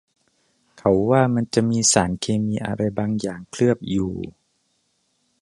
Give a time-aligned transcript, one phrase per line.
[0.77, 4.13] เขาว่ามันจะมีสารเคมีอะไรบางอย่างเคลือบอยู่